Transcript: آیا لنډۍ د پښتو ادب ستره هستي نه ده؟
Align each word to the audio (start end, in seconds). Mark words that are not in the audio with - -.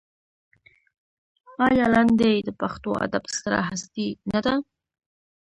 آیا 1.67 1.85
لنډۍ 1.93 2.35
د 2.43 2.49
پښتو 2.59 2.89
ادب 3.05 3.23
ستره 3.35 3.59
هستي 3.69 4.07
نه 4.33 4.39
ده؟ 4.45 4.53